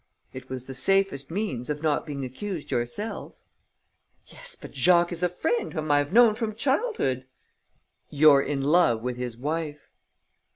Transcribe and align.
"It 0.33 0.49
was 0.49 0.63
the 0.65 0.73
safest 0.73 1.29
means 1.29 1.69
of 1.69 1.83
not 1.83 2.07
being 2.07 2.25
accused 2.25 2.71
yourself." 2.71 3.35
"Yes, 4.25 4.55
but 4.59 4.73
Jacques 4.73 5.11
is 5.11 5.21
a 5.21 5.29
friend 5.29 5.73
whom 5.75 5.91
I 5.91 5.99
have 5.99 6.11
known 6.11 6.33
from 6.33 6.55
childhood." 6.55 7.27
"You're 8.09 8.41
in 8.41 8.63
love 8.63 9.03
with 9.03 9.17
his 9.17 9.37
wife." 9.37 9.91